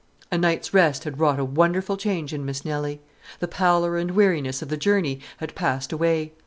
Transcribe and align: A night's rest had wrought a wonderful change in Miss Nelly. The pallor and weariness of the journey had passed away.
A 0.31 0.37
night's 0.39 0.73
rest 0.73 1.03
had 1.03 1.19
wrought 1.19 1.37
a 1.37 1.45
wonderful 1.45 1.95
change 1.95 2.33
in 2.33 2.43
Miss 2.43 2.65
Nelly. 2.65 3.01
The 3.39 3.47
pallor 3.47 3.97
and 3.97 4.09
weariness 4.09 4.63
of 4.63 4.69
the 4.69 4.75
journey 4.75 5.19
had 5.37 5.53
passed 5.53 5.93
away. 5.93 6.31